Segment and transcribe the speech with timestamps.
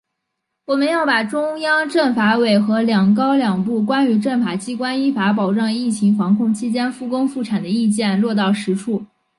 [0.65, 9.05] 我们要把中央政法委和‘两高两部’《关于政法机关依法保障疫情防控期间复工复产的意见》落到实处